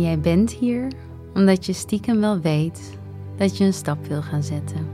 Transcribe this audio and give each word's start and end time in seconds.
Jij 0.00 0.20
bent 0.20 0.52
hier 0.52 0.92
omdat 1.34 1.66
je 1.66 1.72
stiekem 1.72 2.20
wel 2.20 2.40
weet 2.40 2.98
dat 3.36 3.56
je 3.56 3.64
een 3.64 3.72
stap 3.72 4.06
wil 4.06 4.22
gaan 4.22 4.42
zetten. 4.42 4.86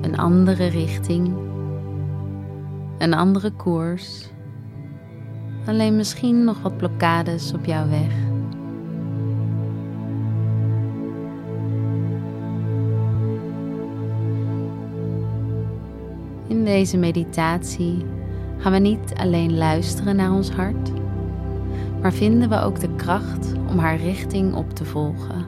Een 0.00 0.16
andere 0.16 0.66
richting, 0.66 1.34
een 2.98 3.14
andere 3.14 3.50
koers, 3.50 4.30
alleen 5.66 5.96
misschien 5.96 6.44
nog 6.44 6.62
wat 6.62 6.76
blokkades 6.76 7.52
op 7.52 7.64
jouw 7.64 7.88
weg. 7.88 8.12
In 16.46 16.64
deze 16.64 16.96
meditatie 16.96 18.04
gaan 18.58 18.72
we 18.72 18.78
niet 18.78 19.12
alleen 19.14 19.56
luisteren 19.56 20.16
naar 20.16 20.32
ons 20.32 20.50
hart, 20.50 21.01
maar 22.02 22.12
vinden 22.12 22.48
we 22.48 22.60
ook 22.60 22.80
de 22.80 22.94
kracht 22.94 23.52
om 23.68 23.78
haar 23.78 23.96
richting 23.96 24.54
op 24.54 24.70
te 24.70 24.84
volgen. 24.84 25.46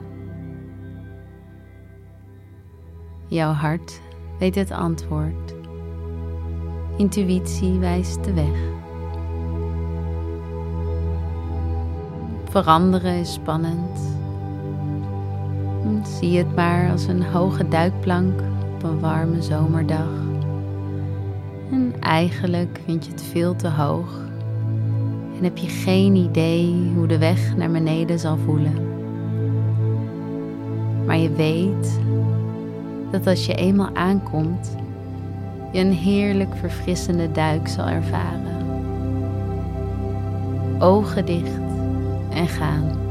Jouw 3.27 3.51
hart 3.51 4.01
weet 4.39 4.55
het 4.55 4.71
antwoord. 4.71 5.55
Intuïtie 6.97 7.79
wijst 7.79 8.23
de 8.23 8.33
weg. 8.33 8.73
Veranderen 12.49 13.13
is 13.19 13.33
spannend. 13.33 13.99
Zie 16.03 16.37
het 16.37 16.55
maar 16.55 16.91
als 16.91 17.07
een 17.07 17.23
hoge 17.23 17.67
duikplank 17.67 18.41
op 18.75 18.83
een 18.83 18.99
warme 18.99 19.41
zomerdag. 19.41 20.09
En 21.71 21.93
eigenlijk 21.99 22.79
vind 22.85 23.05
je 23.05 23.11
het 23.11 23.21
veel 23.23 23.55
te 23.55 23.69
hoog 23.69 24.25
en 25.37 25.43
heb 25.43 25.57
je 25.57 25.67
geen 25.67 26.15
idee 26.15 26.91
hoe 26.95 27.07
de 27.07 27.17
weg 27.17 27.55
naar 27.55 27.71
beneden 27.71 28.19
zal 28.19 28.37
voelen. 28.37 28.73
Maar 31.05 31.17
je 31.17 31.31
weet 31.31 31.99
dat 33.11 33.27
als 33.27 33.45
je 33.45 33.55
eenmaal 33.55 33.89
aankomt, 33.93 34.75
je 35.71 35.79
een 35.79 35.93
heerlijk 35.93 36.55
verfrissende 36.55 37.31
duik 37.31 37.67
zal 37.67 37.87
ervaren. 37.87 38.53
Ogen 40.79 41.25
dicht 41.25 41.59
en 42.29 42.47
gaan. 42.47 43.03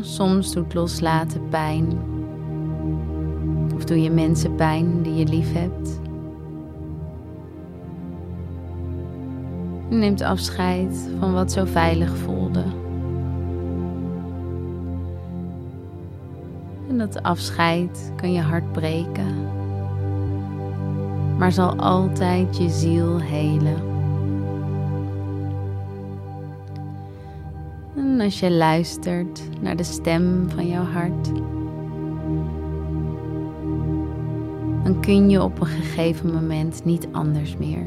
Soms 0.00 0.52
doet 0.52 0.74
loslaten 0.74 1.48
pijn. 1.48 1.86
Of 3.74 3.84
doe 3.84 4.02
je 4.02 4.10
mensen 4.10 4.54
pijn 4.54 5.02
die 5.02 5.14
je 5.14 5.24
lief 5.24 5.52
hebt. 5.52 6.05
Je 9.88 9.96
neemt 9.96 10.22
afscheid 10.22 11.08
van 11.18 11.32
wat 11.32 11.52
zo 11.52 11.64
veilig 11.64 12.16
voelde. 12.16 12.64
En 16.88 16.98
dat 16.98 17.22
afscheid 17.22 18.12
kan 18.16 18.32
je 18.32 18.40
hart 18.40 18.72
breken, 18.72 19.34
maar 21.38 21.52
zal 21.52 21.76
altijd 21.76 22.56
je 22.56 22.68
ziel 22.68 23.18
helen. 23.18 23.76
En 27.96 28.20
als 28.20 28.40
je 28.40 28.50
luistert 28.50 29.42
naar 29.60 29.76
de 29.76 29.84
stem 29.84 30.50
van 30.50 30.68
jouw 30.68 30.84
hart, 30.84 31.34
dan 34.82 35.00
kun 35.00 35.30
je 35.30 35.42
op 35.42 35.60
een 35.60 35.66
gegeven 35.66 36.32
moment 36.32 36.84
niet 36.84 37.08
anders 37.12 37.56
meer 37.56 37.86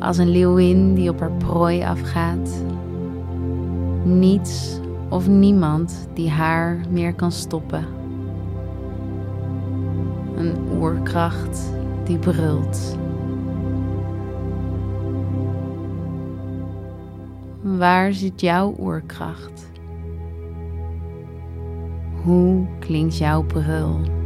als 0.00 0.18
een 0.18 0.28
leeuwin 0.28 0.94
die 0.94 1.10
op 1.10 1.20
haar 1.20 1.32
prooi 1.32 1.82
afgaat. 1.82 2.64
Niets 4.04 4.80
of 5.08 5.28
niemand 5.28 6.08
die 6.14 6.30
haar 6.30 6.80
meer 6.90 7.14
kan 7.14 7.32
stoppen. 7.32 7.86
Een 10.36 10.54
oerkracht 10.78 11.72
die 12.04 12.18
brult. 12.18 12.98
Waar 17.60 18.12
zit 18.12 18.40
jouw 18.40 18.74
oerkracht? 18.78 19.70
Hoe 22.22 22.66
klinkt 22.78 23.16
jouw 23.16 23.42
brul? 23.42 24.19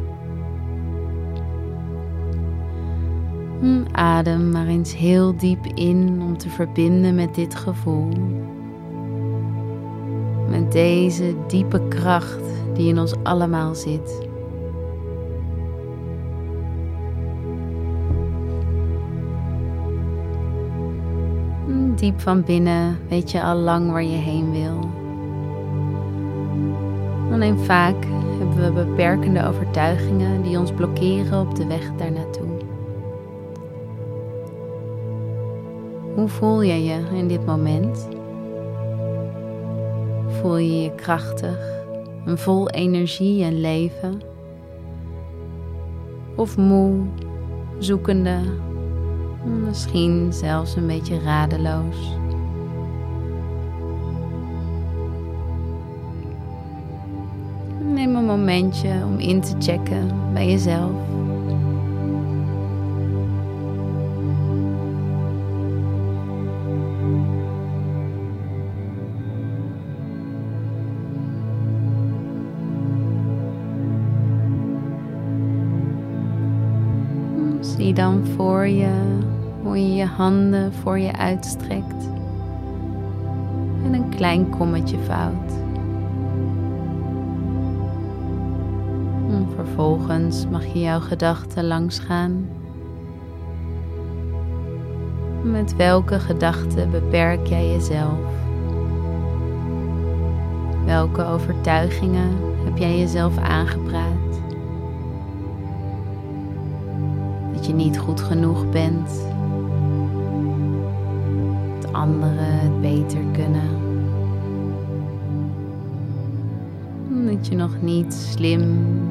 Adem 3.93 4.51
maar 4.51 4.67
eens 4.67 4.97
heel 4.97 5.37
diep 5.37 5.67
in 5.75 6.23
om 6.23 6.39
te 6.39 6.49
verbinden 6.49 7.15
met 7.15 7.35
dit 7.35 7.55
gevoel. 7.55 8.09
Met 10.49 10.73
deze 10.73 11.35
diepe 11.49 11.89
kracht 11.89 12.43
die 12.75 12.89
in 12.89 12.99
ons 12.99 13.15
allemaal 13.23 13.75
zit. 13.75 14.23
Diep 21.95 22.21
van 22.21 22.43
binnen 22.43 22.99
weet 23.09 23.31
je 23.31 23.43
al 23.43 23.57
lang 23.57 23.91
waar 23.91 24.05
je 24.05 24.17
heen 24.17 24.53
wil. 24.53 24.91
Alleen 27.33 27.59
vaak 27.59 28.07
hebben 28.39 28.75
we 28.75 28.85
beperkende 28.85 29.47
overtuigingen 29.47 30.43
die 30.43 30.59
ons 30.59 30.73
blokkeren 30.73 31.41
op 31.41 31.55
de 31.55 31.67
weg 31.67 31.91
daarnaartoe. 31.97 32.44
Hoe 36.15 36.29
voel 36.29 36.63
je 36.63 36.85
je 36.85 37.03
in 37.13 37.29
dit 37.29 37.47
moment? 37.47 38.09
Voel 40.29 40.57
je 40.57 40.83
je 40.83 40.95
krachtig 40.95 41.59
en 42.27 42.39
vol 42.39 42.71
energie 42.71 43.45
en 43.45 43.61
leven? 43.61 44.21
Of 46.37 46.57
moe, 46.57 47.01
zoekende, 47.79 48.39
misschien 49.65 50.33
zelfs 50.33 50.77
een 50.77 50.87
beetje 50.87 51.21
radeloos? 51.21 52.17
Neem 57.95 58.17
een 58.17 58.25
momentje 58.25 58.91
om 59.05 59.19
in 59.19 59.41
te 59.41 59.55
checken 59.59 60.33
bij 60.33 60.51
jezelf. 60.51 61.14
Dan 77.94 78.27
voor 78.37 78.66
je 78.66 79.19
hoe 79.62 79.78
je 79.88 79.94
je 79.94 80.05
handen 80.05 80.72
voor 80.72 80.99
je 80.99 81.12
uitstrekt 81.12 82.09
en 83.84 83.94
een 83.94 84.09
klein 84.09 84.49
kommetje 84.49 84.99
vouwt. 84.99 85.53
En 89.31 89.49
vervolgens 89.55 90.47
mag 90.50 90.65
je 90.65 90.81
jouw 90.81 91.00
gedachten 91.00 91.66
langsgaan. 91.66 92.49
Met 95.43 95.76
welke 95.76 96.21
gedachten 96.21 96.91
beperk 96.91 97.47
jij 97.47 97.71
jezelf? 97.71 98.19
Welke 100.85 101.25
overtuigingen 101.25 102.37
heb 102.64 102.79
jij 102.79 102.99
jezelf 102.99 103.38
aangepraat? 103.38 104.13
Dat 107.64 107.72
je 107.72 107.84
niet 107.84 107.99
goed 107.99 108.20
genoeg 108.20 108.70
bent. 108.70 109.11
Dat 111.81 111.93
anderen 111.93 112.61
het 112.61 112.81
beter 112.81 113.20
kunnen. 113.32 113.69
Dat 117.26 117.46
je 117.46 117.56
nog 117.56 117.82
niet 117.82 118.14
slim, 118.14 118.62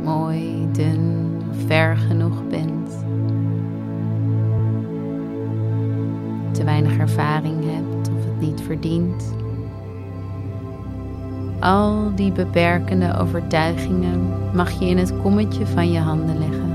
mooi, 0.03 0.67
dun 0.71 1.27
of 1.49 1.57
ver 1.65 1.97
genoeg 1.97 2.47
bent. 2.47 2.89
Te 6.51 6.63
weinig 6.63 6.97
ervaring 6.97 7.63
hebt 7.63 8.09
of 8.09 8.25
het 8.25 8.39
niet 8.39 8.61
verdient. 8.61 9.33
Al 11.59 12.11
die 12.15 12.31
beperkende 12.31 13.17
overtuigingen 13.17 14.19
mag 14.53 14.79
je 14.79 14.85
in 14.85 14.97
het 14.97 15.13
kommetje 15.21 15.65
van 15.65 15.91
je 15.91 15.99
handen 15.99 16.37
leggen. 16.37 16.72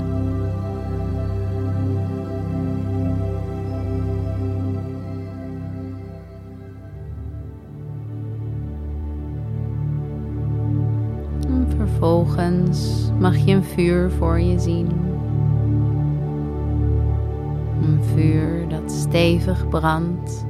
Vervolgens 11.99 13.09
mag 13.19 13.37
je 13.37 13.53
een 13.53 13.63
vuur 13.63 14.11
voor 14.11 14.39
je 14.39 14.59
zien. 14.59 14.87
een 17.81 17.99
vuur 18.03 18.67
dat 18.69 18.91
stevig 18.91 19.67
brandt. 19.69 20.45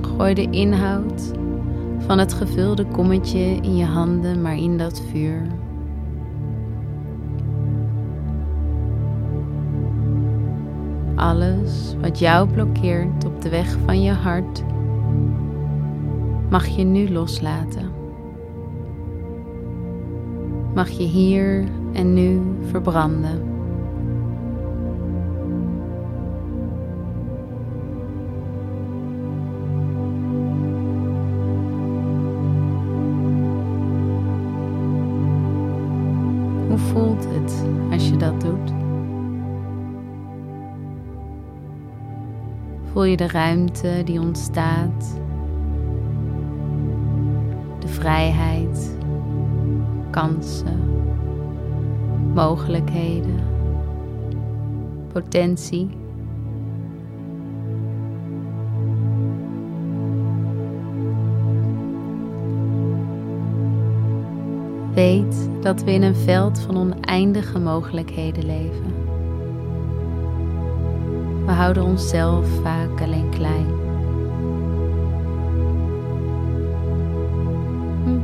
Gooi 0.00 0.34
de 0.34 0.50
inhoud 0.50 1.32
van 1.98 2.18
het 2.18 2.32
gevulde 2.32 2.84
kommetje 2.84 3.40
in 3.40 3.76
je 3.76 3.84
handen 3.84 4.42
maar 4.42 4.56
in 4.56 4.78
dat 4.78 5.02
vuur. 5.10 5.42
Alles 11.14 11.94
wat 12.00 12.18
jou 12.18 12.48
blokkeert 12.48 13.24
op 13.24 13.42
de 13.42 13.48
weg 13.48 13.76
van 13.84 14.02
je 14.02 14.12
hart, 14.12 14.64
mag 16.48 16.66
je 16.66 16.82
nu 16.82 17.10
loslaten. 17.10 17.90
Mag 20.74 20.88
je 20.88 21.04
hier 21.04 21.64
en 21.92 22.14
nu 22.14 22.40
verbranden. 22.70 23.54
Hoe 36.68 36.78
voelt 36.78 37.26
het 37.28 37.64
als 37.90 38.08
je 38.08 38.16
dat 38.16 38.40
doet? 38.40 38.72
Voel 42.92 43.04
je 43.04 43.16
de 43.16 43.28
ruimte 43.28 44.02
die 44.04 44.20
ontstaat, 44.20 45.18
vrijheid, 47.88 48.96
kansen, 50.10 50.80
mogelijkheden, 52.34 53.40
potentie. 55.12 55.88
Weet 64.94 65.48
dat 65.60 65.82
we 65.82 65.92
in 65.92 66.02
een 66.02 66.16
veld 66.16 66.58
van 66.58 66.76
oneindige 66.76 67.58
mogelijkheden 67.58 68.46
leven. 68.46 68.94
We 71.46 71.52
houden 71.52 71.82
onszelf 71.82 72.46
vaak 72.62 73.00
alleen 73.00 73.30
klein. 73.30 73.85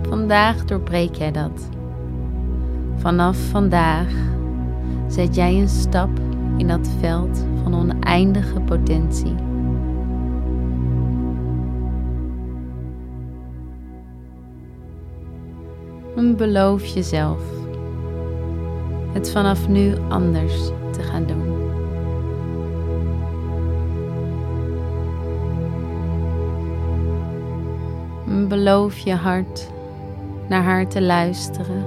Vandaag 0.08 0.64
doorbreek 0.64 1.14
jij 1.14 1.32
dat. 1.32 1.68
Vanaf 2.96 3.36
vandaag 3.36 4.08
zet 5.06 5.34
jij 5.34 5.60
een 5.60 5.68
stap 5.68 6.10
in 6.56 6.68
dat 6.68 6.88
veld 7.00 7.44
van 7.62 7.74
oneindige 7.74 8.60
potentie. 8.60 9.34
En 16.16 16.36
beloof 16.36 16.84
jezelf 16.84 17.42
het 19.12 19.30
vanaf 19.30 19.68
nu 19.68 19.94
anders 20.08 20.66
te 20.90 21.02
gaan 21.02 21.26
doen. 21.26 21.71
Beloof 28.52 28.98
je 28.98 29.14
hart 29.14 29.70
naar 30.48 30.62
haar 30.62 30.88
te 30.88 31.02
luisteren. 31.02 31.84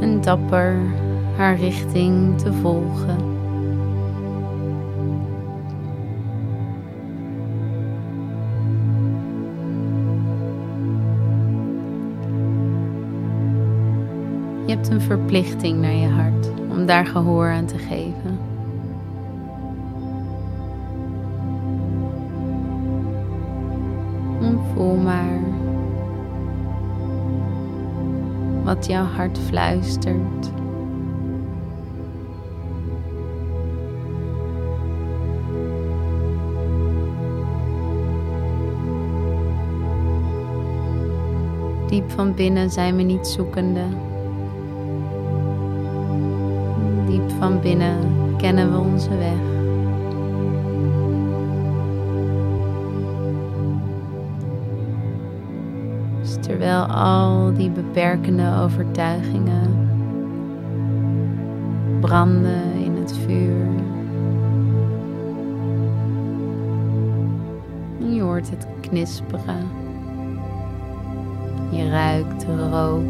En 0.00 0.20
dapper 0.20 0.76
haar 1.36 1.56
richting 1.56 2.38
te 2.38 2.52
volgen. 2.52 3.32
Je 14.66 14.74
hebt 14.74 14.88
een 14.88 15.00
verplichting 15.00 15.80
naar 15.80 15.94
je 15.94 16.08
hart 16.08 16.50
om 16.70 16.86
daar 16.86 17.06
gehoor 17.06 17.48
aan 17.48 17.66
te 17.66 17.78
geven. 17.78 18.53
Voel 24.74 24.96
maar 24.96 25.40
wat 28.64 28.86
jouw 28.86 29.04
hart 29.04 29.38
fluistert. 29.38 30.52
Diep 41.88 42.10
van 42.10 42.34
binnen 42.34 42.70
zijn 42.70 42.96
we 42.96 43.02
niet 43.02 43.26
zoekende. 43.26 43.84
Diep 47.08 47.30
van 47.38 47.60
binnen 47.60 47.96
kennen 48.36 48.72
we 48.72 48.78
onze 48.78 49.16
weg. 49.16 49.63
Terwijl 56.40 56.84
al 56.84 57.52
die 57.54 57.70
beperkende 57.70 58.56
overtuigingen 58.62 59.84
branden 62.00 62.72
in 62.74 62.96
het 62.96 63.16
vuur. 63.16 63.66
Je 68.14 68.20
hoort 68.20 68.50
het 68.50 68.66
knisperen. 68.80 69.68
Je 71.70 71.88
ruikt 71.90 72.44
rook. 72.44 73.02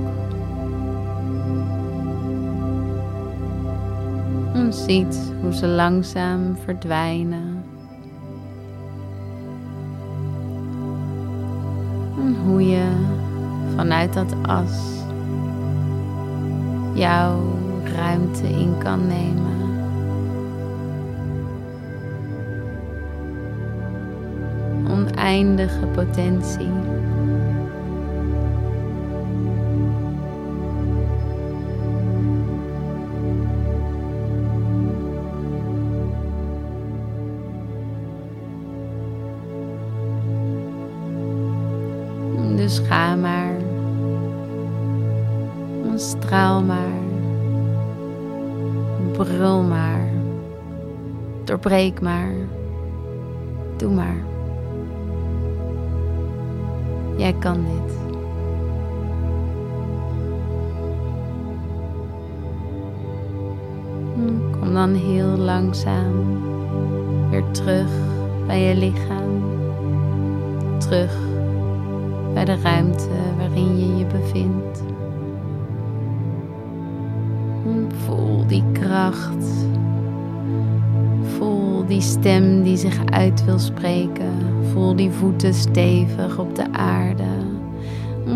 En 4.54 4.72
ziet 4.72 5.32
hoe 5.40 5.54
ze 5.54 5.66
langzaam 5.66 6.56
verdwijnen. 6.64 7.64
En 12.18 12.36
hoe 12.44 12.66
je 12.66 13.03
vanuit 13.76 14.12
dat 14.12 14.34
as 14.42 15.02
jouw 16.94 17.58
ruimte 17.94 18.48
in 18.48 18.78
kan 18.78 19.06
nemen. 19.06 19.52
Oneindige 24.90 25.86
potentie. 25.86 26.72
Dus 42.56 42.78
ga 42.78 43.16
maar 43.16 43.53
straal 45.98 46.62
maar. 46.62 47.02
Brul 49.12 49.62
maar. 49.62 50.08
Doorbreek 51.44 52.00
maar. 52.00 52.32
Doe 53.76 53.90
maar. 53.90 54.16
Jij 57.16 57.32
kan 57.32 57.54
dit. 57.64 57.94
Kom 64.60 64.74
dan 64.74 64.94
heel 64.94 65.36
langzaam 65.36 66.40
weer 67.30 67.50
terug 67.50 67.90
bij 68.46 68.60
je 68.60 68.74
lichaam. 68.76 69.42
Terug 70.78 71.16
bij 72.34 72.44
de 72.44 72.60
ruimte 72.62 73.08
waarin 73.38 73.78
je 73.78 73.96
je 73.96 74.04
bevindt. 74.04 74.63
Kracht. 78.94 79.44
Voel 81.36 81.86
die 81.86 82.00
stem 82.00 82.62
die 82.62 82.76
zich 82.76 83.04
uit 83.06 83.44
wil 83.44 83.58
spreken. 83.58 84.32
Voel 84.72 84.96
die 84.96 85.10
voeten 85.10 85.54
stevig 85.54 86.38
op 86.38 86.54
de 86.54 86.72
aarde. 86.72 87.22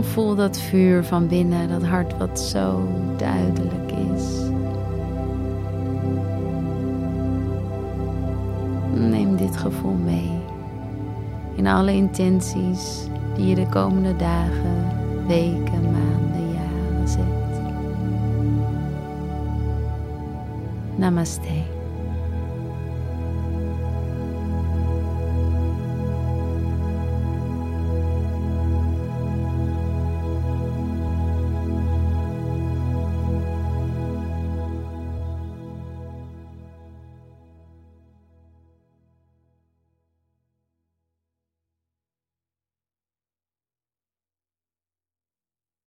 voel 0.00 0.34
dat 0.34 0.58
vuur 0.58 1.04
van 1.04 1.28
binnen, 1.28 1.68
dat 1.68 1.82
hart 1.82 2.16
wat 2.16 2.40
zo 2.40 2.88
duidelijk 3.16 3.92
is. 4.14 4.24
Neem 8.94 9.36
dit 9.36 9.56
gevoel 9.56 9.96
mee 10.04 10.30
in 11.54 11.66
alle 11.66 11.92
intenties 11.92 13.08
die 13.36 13.46
je 13.46 13.54
de 13.54 13.66
komende 13.66 14.16
dagen, 14.16 14.96
weken, 15.26 15.82
maanden, 15.82 16.52
jaren 16.52 17.08
zet. 17.08 17.37
Namaste. 20.98 21.77